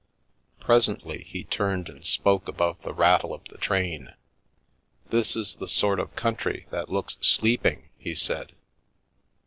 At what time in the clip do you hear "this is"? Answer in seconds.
5.11-5.53